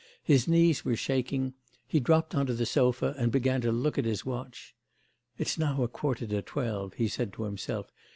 [0.23, 1.53] His knees were shaking;
[1.85, 4.73] he dropped on to the sofa, and began to look at his watch.
[5.37, 7.91] 'It's now a quarter to twelve,' he said to himself.